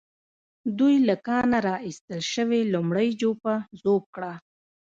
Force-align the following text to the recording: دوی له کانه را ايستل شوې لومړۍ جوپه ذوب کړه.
دوی 0.79 0.95
له 1.07 1.15
کانه 1.27 1.59
را 1.67 1.75
ايستل 1.85 2.21
شوې 2.33 2.61
لومړۍ 2.73 3.09
جوپه 3.21 3.53
ذوب 3.81 4.03
کړه. 4.15 4.33